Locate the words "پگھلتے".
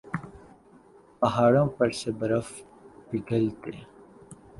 3.07-3.71